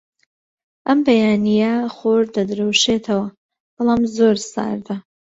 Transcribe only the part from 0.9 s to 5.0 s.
بەیانییە خۆر دەدرەوشێتەوە، بەڵام زۆر ساردە.